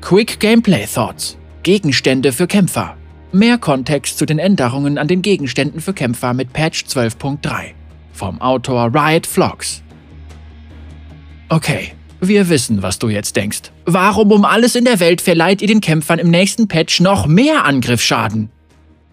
Quick 0.00 0.38
Gameplay 0.38 0.86
Thoughts. 0.86 1.36
Gegenstände 1.62 2.32
für 2.32 2.46
Kämpfer. 2.46 2.96
Mehr 3.32 3.58
Kontext 3.58 4.18
zu 4.18 4.26
den 4.26 4.38
Änderungen 4.38 4.98
an 4.98 5.08
den 5.08 5.22
Gegenständen 5.22 5.80
für 5.80 5.94
Kämpfer 5.94 6.32
mit 6.32 6.52
Patch 6.52 6.84
12.3. 6.84 7.72
Vom 8.12 8.40
Autor 8.40 8.94
Riot 8.94 9.26
Vlogs. 9.26 9.82
Okay, 11.48 11.92
wir 12.20 12.48
wissen, 12.48 12.82
was 12.82 12.98
du 12.98 13.08
jetzt 13.08 13.34
denkst. 13.36 13.72
Warum 13.84 14.30
um 14.30 14.44
alles 14.44 14.76
in 14.76 14.84
der 14.84 15.00
Welt 15.00 15.20
verleiht 15.20 15.60
ihr 15.60 15.68
den 15.68 15.80
Kämpfern 15.80 16.18
im 16.18 16.30
nächsten 16.30 16.68
Patch 16.68 17.00
noch 17.00 17.26
mehr 17.26 17.64
Angriffsschaden? 17.64 18.50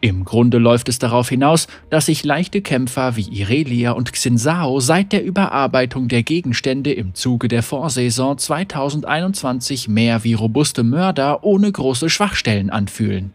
Im 0.03 0.25
Grunde 0.25 0.57
läuft 0.57 0.89
es 0.89 0.99
darauf 0.99 1.29
hinaus, 1.29 1.67
dass 1.89 2.07
sich 2.07 2.25
leichte 2.25 2.61
Kämpfer 2.61 3.15
wie 3.15 3.21
Irelia 3.21 3.91
und 3.91 4.11
Xinsao 4.11 4.81
seit 4.81 5.13
der 5.13 5.23
Überarbeitung 5.23 6.09
der 6.09 6.23
Gegenstände 6.23 6.91
im 6.91 7.13
Zuge 7.13 7.47
der 7.47 7.63
Vorsaison 7.63 8.37
2021 8.37 9.87
mehr 9.87 10.25
wie 10.25 10.33
robuste 10.33 10.83
Mörder 10.83 11.45
ohne 11.45 11.71
große 11.71 12.09
Schwachstellen 12.09 12.69
anfühlen. 12.69 13.31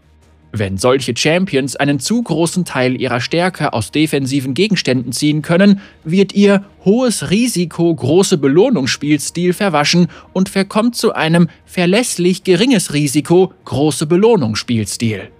Wenn 0.52 0.76
solche 0.76 1.16
Champions 1.16 1.74
einen 1.74 2.00
zu 2.00 2.22
großen 2.22 2.66
Teil 2.66 3.00
ihrer 3.00 3.22
Stärke 3.22 3.72
aus 3.72 3.90
defensiven 3.90 4.52
Gegenständen 4.52 5.12
ziehen 5.12 5.40
können, 5.40 5.80
wird 6.04 6.34
ihr 6.34 6.64
hohes 6.84 7.30
Risiko 7.30 7.94
große 7.94 8.36
Belohnungsspielstil 8.36 9.54
verwaschen 9.54 10.08
und 10.34 10.50
verkommt 10.50 10.96
zu 10.96 11.14
einem 11.14 11.48
verlässlich 11.64 12.44
geringes 12.44 12.92
Risiko 12.92 13.54
große 13.64 14.04
Belohnungsspielstil. 14.04 15.30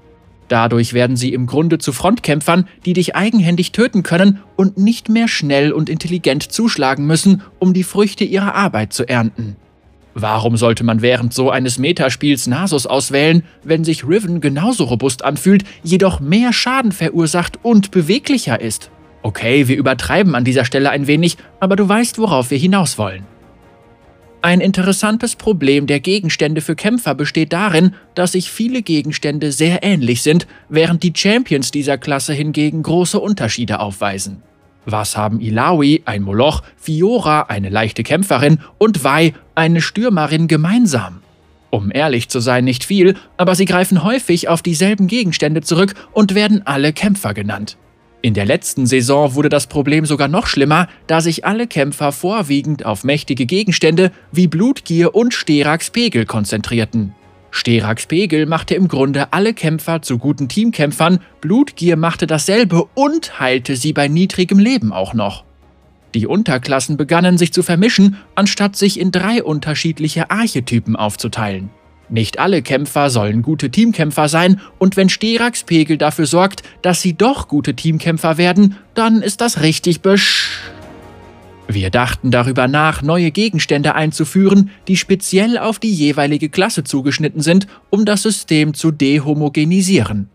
Dadurch 0.48 0.94
werden 0.94 1.16
sie 1.16 1.32
im 1.32 1.46
Grunde 1.46 1.78
zu 1.78 1.92
Frontkämpfern, 1.92 2.66
die 2.84 2.94
dich 2.94 3.14
eigenhändig 3.14 3.72
töten 3.72 4.02
können 4.02 4.40
und 4.56 4.78
nicht 4.78 5.08
mehr 5.08 5.28
schnell 5.28 5.72
und 5.72 5.88
intelligent 5.88 6.50
zuschlagen 6.50 7.06
müssen, 7.06 7.42
um 7.58 7.74
die 7.74 7.84
Früchte 7.84 8.24
ihrer 8.24 8.54
Arbeit 8.54 8.92
zu 8.92 9.06
ernten. 9.06 9.56
Warum 10.14 10.56
sollte 10.56 10.82
man 10.82 11.00
während 11.00 11.32
so 11.32 11.50
eines 11.50 11.78
Metaspiels 11.78 12.48
Nasus 12.48 12.86
auswählen, 12.86 13.44
wenn 13.62 13.84
sich 13.84 14.08
Riven 14.08 14.40
genauso 14.40 14.84
robust 14.84 15.24
anfühlt, 15.24 15.64
jedoch 15.84 16.18
mehr 16.18 16.52
Schaden 16.52 16.90
verursacht 16.90 17.60
und 17.62 17.92
beweglicher 17.92 18.60
ist? 18.60 18.90
Okay, 19.22 19.68
wir 19.68 19.76
übertreiben 19.76 20.34
an 20.34 20.44
dieser 20.44 20.64
Stelle 20.64 20.90
ein 20.90 21.06
wenig, 21.06 21.36
aber 21.60 21.76
du 21.76 21.88
weißt, 21.88 22.18
worauf 22.18 22.50
wir 22.50 22.58
hinaus 22.58 22.98
wollen. 22.98 23.26
Ein 24.40 24.60
interessantes 24.60 25.34
Problem 25.34 25.88
der 25.88 25.98
Gegenstände 25.98 26.60
für 26.60 26.76
Kämpfer 26.76 27.16
besteht 27.16 27.52
darin, 27.52 27.94
dass 28.14 28.32
sich 28.32 28.52
viele 28.52 28.82
Gegenstände 28.82 29.50
sehr 29.50 29.82
ähnlich 29.82 30.22
sind, 30.22 30.46
während 30.68 31.02
die 31.02 31.12
Champions 31.14 31.72
dieser 31.72 31.98
Klasse 31.98 32.34
hingegen 32.34 32.84
große 32.84 33.18
Unterschiede 33.18 33.80
aufweisen. 33.80 34.42
Was 34.84 35.16
haben 35.16 35.40
Ilawi, 35.40 36.02
ein 36.04 36.22
Moloch, 36.22 36.62
Fiora, 36.76 37.42
eine 37.42 37.68
leichte 37.68 38.04
Kämpferin 38.04 38.60
und 38.78 39.02
Wei, 39.02 39.34
eine 39.56 39.80
Stürmerin 39.80 40.46
gemeinsam? 40.46 41.20
Um 41.70 41.90
ehrlich 41.92 42.28
zu 42.28 42.38
sein, 42.38 42.64
nicht 42.64 42.84
viel, 42.84 43.16
aber 43.36 43.56
sie 43.56 43.64
greifen 43.64 44.04
häufig 44.04 44.48
auf 44.48 44.62
dieselben 44.62 45.08
Gegenstände 45.08 45.62
zurück 45.62 45.94
und 46.12 46.36
werden 46.36 46.62
alle 46.64 46.92
Kämpfer 46.92 47.34
genannt. 47.34 47.76
In 48.20 48.34
der 48.34 48.46
letzten 48.46 48.86
Saison 48.86 49.34
wurde 49.34 49.48
das 49.48 49.68
Problem 49.68 50.04
sogar 50.04 50.26
noch 50.26 50.48
schlimmer, 50.48 50.88
da 51.06 51.20
sich 51.20 51.44
alle 51.44 51.68
Kämpfer 51.68 52.10
vorwiegend 52.10 52.84
auf 52.84 53.04
mächtige 53.04 53.46
Gegenstände 53.46 54.10
wie 54.32 54.48
Blutgier 54.48 55.14
und 55.14 55.32
Sterax 55.32 55.90
Pegel 55.90 56.26
konzentrierten. 56.26 57.14
Sterax 57.52 58.06
Pegel 58.06 58.46
machte 58.46 58.74
im 58.74 58.88
Grunde 58.88 59.32
alle 59.32 59.54
Kämpfer 59.54 60.02
zu 60.02 60.18
guten 60.18 60.48
Teamkämpfern, 60.48 61.20
Blutgier 61.40 61.96
machte 61.96 62.26
dasselbe 62.26 62.88
und 62.94 63.38
heilte 63.38 63.76
sie 63.76 63.92
bei 63.92 64.08
niedrigem 64.08 64.58
Leben 64.58 64.92
auch 64.92 65.14
noch. 65.14 65.44
Die 66.14 66.26
Unterklassen 66.26 66.96
begannen 66.96 67.38
sich 67.38 67.52
zu 67.52 67.62
vermischen, 67.62 68.16
anstatt 68.34 68.76
sich 68.76 68.98
in 68.98 69.12
drei 69.12 69.42
unterschiedliche 69.42 70.30
Archetypen 70.30 70.96
aufzuteilen. 70.96 71.70
Nicht 72.10 72.38
alle 72.38 72.62
Kämpfer 72.62 73.10
sollen 73.10 73.42
gute 73.42 73.70
Teamkämpfer 73.70 74.28
sein, 74.28 74.60
und 74.78 74.96
wenn 74.96 75.08
Sterax 75.08 75.64
Pegel 75.64 75.98
dafür 75.98 76.26
sorgt, 76.26 76.62
dass 76.82 77.02
sie 77.02 77.14
doch 77.14 77.48
gute 77.48 77.74
Teamkämpfer 77.74 78.38
werden, 78.38 78.76
dann 78.94 79.22
ist 79.22 79.40
das 79.40 79.60
richtig 79.60 80.00
besch. 80.00 80.60
Wir 81.70 81.90
dachten 81.90 82.30
darüber 82.30 82.66
nach, 82.66 83.02
neue 83.02 83.30
Gegenstände 83.30 83.94
einzuführen, 83.94 84.70
die 84.88 84.96
speziell 84.96 85.58
auf 85.58 85.78
die 85.78 85.92
jeweilige 85.92 86.48
Klasse 86.48 86.82
zugeschnitten 86.82 87.42
sind, 87.42 87.66
um 87.90 88.06
das 88.06 88.22
System 88.22 88.72
zu 88.72 88.90
dehomogenisieren. 88.90 90.30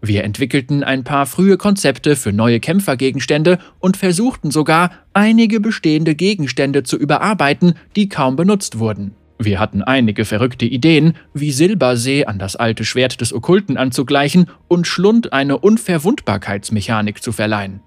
Wir 0.00 0.24
entwickelten 0.24 0.82
ein 0.84 1.04
paar 1.04 1.26
frühe 1.26 1.58
Konzepte 1.58 2.16
für 2.16 2.32
neue 2.32 2.60
Kämpfergegenstände 2.60 3.58
und 3.80 3.98
versuchten 3.98 4.50
sogar, 4.50 4.92
einige 5.12 5.60
bestehende 5.60 6.14
Gegenstände 6.14 6.84
zu 6.84 6.96
überarbeiten, 6.96 7.74
die 7.94 8.08
kaum 8.08 8.36
benutzt 8.36 8.78
wurden. 8.78 9.14
Wir 9.38 9.60
hatten 9.60 9.82
einige 9.82 10.24
verrückte 10.24 10.66
Ideen, 10.66 11.14
wie 11.32 11.52
Silbersee 11.52 12.24
an 12.24 12.38
das 12.38 12.56
alte 12.56 12.84
Schwert 12.84 13.20
des 13.20 13.32
Okkulten 13.32 13.76
anzugleichen 13.76 14.50
und 14.66 14.86
Schlund 14.86 15.32
eine 15.32 15.58
Unverwundbarkeitsmechanik 15.58 17.22
zu 17.22 17.30
verleihen. 17.30 17.80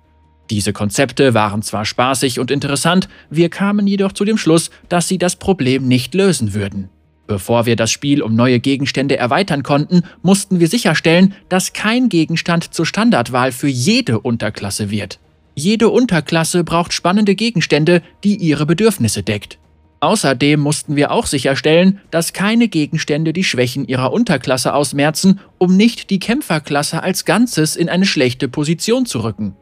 Diese 0.49 0.73
Konzepte 0.73 1.33
waren 1.33 1.61
zwar 1.61 1.85
spaßig 1.85 2.39
und 2.39 2.51
interessant, 2.51 3.09
wir 3.29 3.49
kamen 3.49 3.87
jedoch 3.87 4.11
zu 4.13 4.25
dem 4.25 4.37
Schluss, 4.37 4.69
dass 4.89 5.07
sie 5.07 5.17
das 5.17 5.35
Problem 5.35 5.87
nicht 5.87 6.13
lösen 6.13 6.53
würden. 6.53 6.89
Bevor 7.27 7.65
wir 7.65 7.77
das 7.77 7.91
Spiel 7.91 8.21
um 8.21 8.35
neue 8.35 8.59
Gegenstände 8.59 9.15
erweitern 9.15 9.63
konnten, 9.63 10.03
mussten 10.21 10.59
wir 10.59 10.67
sicherstellen, 10.67 11.33
dass 11.47 11.71
kein 11.71 12.09
Gegenstand 12.09 12.73
zur 12.73 12.85
Standardwahl 12.85 13.53
für 13.53 13.69
jede 13.69 14.19
Unterklasse 14.19 14.89
wird. 14.89 15.19
Jede 15.55 15.89
Unterklasse 15.89 16.63
braucht 16.63 16.91
spannende 16.91 17.35
Gegenstände, 17.35 18.01
die 18.23 18.35
ihre 18.35 18.65
Bedürfnisse 18.65 19.23
deckt. 19.23 19.60
Außerdem 20.01 20.59
mussten 20.59 20.95
wir 20.95 21.11
auch 21.11 21.27
sicherstellen, 21.27 21.99
dass 22.09 22.33
keine 22.33 22.67
Gegenstände 22.67 23.33
die 23.33 23.43
Schwächen 23.43 23.87
ihrer 23.87 24.11
Unterklasse 24.11 24.73
ausmerzen, 24.73 25.39
um 25.59 25.77
nicht 25.77 26.09
die 26.09 26.17
Kämpferklasse 26.17 27.03
als 27.03 27.23
Ganzes 27.23 27.75
in 27.75 27.87
eine 27.87 28.07
schlechte 28.07 28.47
Position 28.47 29.05
zu 29.05 29.19
rücken. 29.23 29.55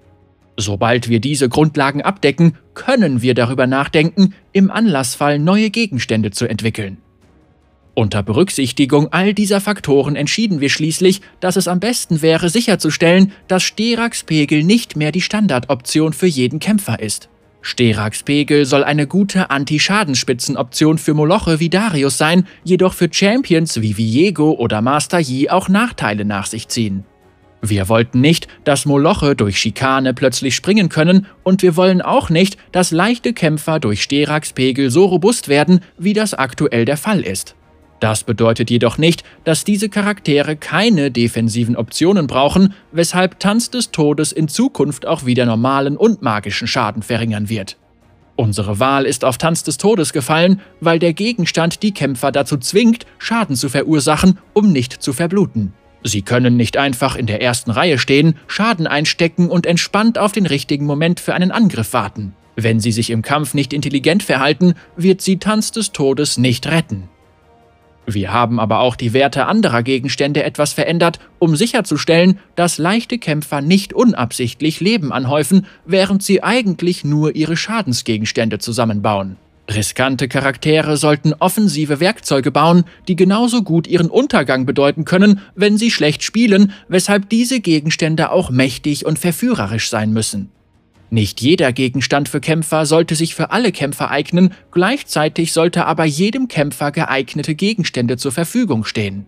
Sobald 0.55 1.09
wir 1.09 1.19
diese 1.19 1.49
Grundlagen 1.49 2.01
abdecken, 2.01 2.57
können 2.73 3.22
wir 3.22 3.33
darüber 3.33 3.67
nachdenken, 3.67 4.33
im 4.53 4.72
Anlassfall 4.72 5.39
neue 5.39 5.69
Gegenstände 5.69 6.31
zu 6.31 6.47
entwickeln. 6.47 6.97
Unter 7.94 8.23
Berücksichtigung 8.23 9.11
all 9.11 9.33
dieser 9.33 9.59
Faktoren 9.59 10.16
entschieden 10.16 10.61
wir 10.61 10.69
schließlich, 10.69 11.19
dass 11.41 11.57
es 11.57 11.67
am 11.67 11.81
besten 11.81 12.22
wäre, 12.22 12.49
sicherzustellen, 12.49 13.33
dass 13.49 13.63
Sterax 13.63 14.23
Pegel 14.23 14.63
nicht 14.63 14.95
mehr 14.95 15.11
die 15.11 15.19
Standardoption 15.19 16.13
für 16.13 16.28
jeden 16.28 16.59
Kämpfer 16.59 17.01
ist. 17.01 17.28
Sterax 17.62 18.24
Pegel 18.24 18.66
soll 18.66 18.84
eine 18.84 19.06
gute 19.06 19.50
Anti-Schadensspitzenoption 19.50 20.97
für 20.97 21.14
Moloche 21.14 21.59
wie 21.59 21.70
Darius 21.70 22.18
sein, 22.18 22.47
jedoch 22.64 22.94
für 22.94 23.09
Champions 23.12 23.81
wie 23.81 23.97
Viego 23.97 24.52
oder 24.52 24.81
Master 24.81 25.20
Yi 25.20 25.50
auch 25.50 25.68
Nachteile 25.68 26.25
nach 26.25 26.46
sich 26.46 26.70
ziehen. 26.70 27.03
Wir 27.62 27.90
wollten 27.90 28.22
nicht, 28.22 28.47
dass 28.64 28.86
Moloche 28.86 29.36
durch 29.36 29.59
Schikane 29.59 30.14
plötzlich 30.14 30.56
springen 30.56 30.88
können 30.88 31.28
und 31.44 31.62
wir 31.62 31.75
wollen 31.75 32.02
auch 32.02 32.30
nicht, 32.30 32.58
dass 32.72 32.92
leichte 32.92 33.34
Kämpfer 33.34 33.81
durch 33.81 34.02
Sterax 34.02 34.53
Pegel 34.53 34.90
so 34.90 35.06
robust 35.06 35.50
werden, 35.50 35.81
wie 35.97 36.14
das 36.14 36.34
aktuell 36.34 36.86
der 36.86 36.97
Fall 36.97 37.20
ist. 37.20 37.56
Das 37.99 38.23
bedeutet 38.23 38.69
jedoch 38.69 38.97
nicht, 38.97 39.23
dass 39.43 39.65
diese 39.65 39.89
Charaktere 39.89 40.55
keine 40.55 41.11
defensiven 41.11 41.75
Optionen 41.75 42.27
brauchen, 42.27 42.73
weshalb 42.91 43.39
Tanz 43.39 43.69
des 43.69 43.91
Todes 43.91 44.31
in 44.31 44.47
Zukunft 44.47 45.05
auch 45.05 45.25
wieder 45.25 45.45
normalen 45.45 45.97
und 45.97 46.21
magischen 46.21 46.67
Schaden 46.67 47.03
verringern 47.03 47.49
wird. 47.49 47.77
Unsere 48.37 48.79
Wahl 48.79 49.05
ist 49.05 49.25
auf 49.25 49.37
Tanz 49.37 49.63
des 49.63 49.77
Todes 49.77 50.13
gefallen, 50.13 50.61
weil 50.79 50.97
der 50.97 51.11
Gegenstand 51.11 51.83
die 51.83 51.93
Kämpfer 51.93 52.31
dazu 52.31 52.55
zwingt, 52.55 53.05
Schaden 53.17 53.57
zu 53.57 53.67
verursachen, 53.67 54.39
um 54.53 54.71
nicht 54.71 54.93
zu 55.03 55.11
verbluten. 55.11 55.73
Sie 56.03 56.21
können 56.21 56.55
nicht 56.55 56.77
einfach 56.77 57.17
in 57.17 57.25
der 57.25 57.41
ersten 57.41 57.71
Reihe 57.71 57.97
stehen, 57.97 58.35
Schaden 58.47 58.87
einstecken 58.87 59.49
und 59.49 59.66
entspannt 59.66 60.17
auf 60.17 60.31
den 60.31 60.45
richtigen 60.45 60.85
Moment 60.85 61.19
für 61.19 61.33
einen 61.33 61.51
Angriff 61.51 61.91
warten. 61.91 62.33
Wenn 62.55 62.79
sie 62.79 62.93
sich 62.93 63.09
im 63.09 63.21
Kampf 63.21 63.53
nicht 63.53 63.73
intelligent 63.73 64.23
verhalten, 64.23 64.75
wird 64.95 65.21
sie 65.21 65.37
Tanz 65.37 65.73
des 65.73 65.91
Todes 65.91 66.37
nicht 66.37 66.67
retten. 66.67 67.09
Wir 68.14 68.34
haben 68.34 68.59
aber 68.59 68.80
auch 68.80 68.96
die 68.96 69.14
Werte 69.14 69.46
anderer 69.46 69.84
Gegenstände 69.84 70.44
etwas 70.44 70.73
verändert, 70.73 71.20
um 71.38 71.56
sicherzustellen, 71.56 72.40
dass 72.56 72.78
leichte 72.78 73.17
Kämpfer 73.17 73.61
nicht 73.61 73.94
unabsichtlich 73.94 74.79
Leben 74.79 75.11
anhäufen, 75.11 75.66
während 75.85 76.23
sie 76.23 76.44
eigentlich 76.44 77.03
nur 77.03 77.35
ihre 77.35 77.58
Schadensgegenstände 77.58 78.59
zusammenbauen. 78.59 79.38
Riskante 79.70 80.28
Charaktere 80.28 80.97
sollten 80.97 81.34
offensive 81.34 82.00
Werkzeuge 82.00 82.52
bauen, 82.52 82.85
die 83.08 83.16
genauso 83.16 83.61
gut 83.61 83.85
ihren 83.85 84.09
Untergang 84.09 84.66
bedeuten 84.66 85.05
können, 85.05 85.41
wenn 85.55 85.78
sie 85.78 85.91
schlecht 85.91 86.23
spielen, 86.23 86.73
weshalb 86.88 87.29
diese 87.29 87.59
Gegenstände 87.59 88.32
auch 88.32 88.50
mächtig 88.50 89.05
und 89.05 89.20
verführerisch 89.20 89.90
sein 89.90 90.12
müssen. 90.12 90.50
Nicht 91.11 91.41
jeder 91.41 91.73
Gegenstand 91.73 92.29
für 92.29 92.40
Kämpfer 92.40 92.85
sollte 92.85 93.16
sich 93.16 93.34
für 93.34 93.50
alle 93.52 93.72
Kämpfer 93.72 94.11
eignen, 94.11 94.53
gleichzeitig 94.72 95.53
sollte 95.53 95.85
aber 95.85 96.06
jedem 96.06 96.47
Kämpfer 96.47 96.91
geeignete 96.91 97.56
Gegenstände 97.56 98.17
zur 98.17 98.32
Verfügung 98.32 98.85
stehen. 98.85 99.26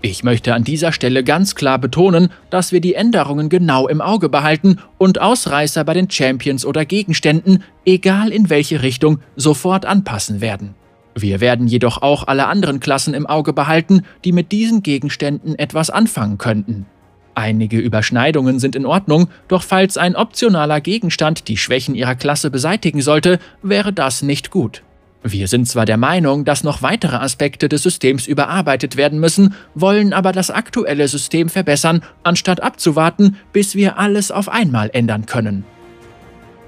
Ich 0.00 0.22
möchte 0.22 0.54
an 0.54 0.64
dieser 0.64 0.92
Stelle 0.92 1.24
ganz 1.24 1.54
klar 1.54 1.78
betonen, 1.78 2.30
dass 2.48 2.70
wir 2.70 2.80
die 2.80 2.94
Änderungen 2.94 3.48
genau 3.48 3.88
im 3.88 4.00
Auge 4.00 4.28
behalten 4.28 4.78
und 4.98 5.20
Ausreißer 5.20 5.84
bei 5.84 5.94
den 5.94 6.10
Champions 6.10 6.64
oder 6.64 6.84
Gegenständen, 6.84 7.64
egal 7.84 8.30
in 8.30 8.48
welche 8.48 8.82
Richtung, 8.82 9.18
sofort 9.34 9.84
anpassen 9.84 10.40
werden. 10.40 10.74
Wir 11.14 11.40
werden 11.40 11.66
jedoch 11.66 12.02
auch 12.02 12.26
alle 12.26 12.46
anderen 12.46 12.78
Klassen 12.78 13.14
im 13.14 13.26
Auge 13.26 13.52
behalten, 13.52 14.02
die 14.24 14.32
mit 14.32 14.52
diesen 14.52 14.82
Gegenständen 14.82 15.58
etwas 15.58 15.90
anfangen 15.90 16.38
könnten. 16.38 16.86
Einige 17.36 17.78
Überschneidungen 17.78 18.58
sind 18.58 18.74
in 18.74 18.86
Ordnung, 18.86 19.28
doch 19.46 19.62
falls 19.62 19.98
ein 19.98 20.16
optionaler 20.16 20.80
Gegenstand 20.80 21.48
die 21.48 21.58
Schwächen 21.58 21.94
ihrer 21.94 22.14
Klasse 22.14 22.50
beseitigen 22.50 23.02
sollte, 23.02 23.38
wäre 23.62 23.92
das 23.92 24.22
nicht 24.22 24.50
gut. 24.50 24.82
Wir 25.22 25.46
sind 25.46 25.68
zwar 25.68 25.84
der 25.84 25.98
Meinung, 25.98 26.46
dass 26.46 26.64
noch 26.64 26.80
weitere 26.80 27.16
Aspekte 27.16 27.68
des 27.68 27.82
Systems 27.82 28.26
überarbeitet 28.26 28.96
werden 28.96 29.20
müssen, 29.20 29.54
wollen 29.74 30.14
aber 30.14 30.32
das 30.32 30.50
aktuelle 30.50 31.08
System 31.08 31.50
verbessern, 31.50 32.02
anstatt 32.22 32.62
abzuwarten, 32.62 33.36
bis 33.52 33.74
wir 33.74 33.98
alles 33.98 34.30
auf 34.30 34.48
einmal 34.48 34.88
ändern 34.94 35.26
können. 35.26 35.66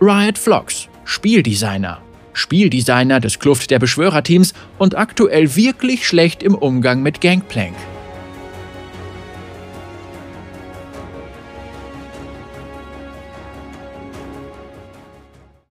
Riot 0.03 0.37
Vlogs, 0.37 0.91
Spieldesigner. 1.05 1.99
Spieldesigner 2.35 3.20
des 3.20 3.38
Kluft 3.38 3.70
der 3.70 3.79
Beschwörerteams 3.79 4.53
und 4.76 4.99
aktuell 4.99 5.56
wirklich 5.56 6.06
schlecht 6.06 6.43
im 6.43 6.55
Umgang 6.55 7.03
mit 7.03 7.23
Gangplank. 7.23 7.75